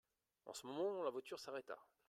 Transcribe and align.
En 0.47 0.53
ce 0.55 0.65
moment, 0.65 1.03
la 1.03 1.11
voiture 1.11 1.37
s'arrêta. 1.39 1.77